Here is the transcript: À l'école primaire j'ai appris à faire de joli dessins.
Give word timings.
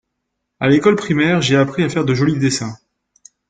À 0.59 0.67
l'école 0.67 0.95
primaire 0.95 1.43
j'ai 1.43 1.55
appris 1.55 1.83
à 1.83 1.89
faire 1.89 2.05
de 2.05 2.15
joli 2.15 2.39
dessins. 2.39 2.75